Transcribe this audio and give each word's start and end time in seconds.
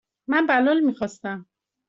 من 0.27 0.47
بلال 0.47 0.81
میخواستم. 0.81 1.45